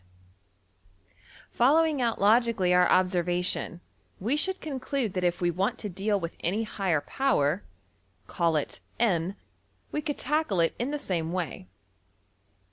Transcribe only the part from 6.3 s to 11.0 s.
any higher power, call it $n$ we could tackle it in the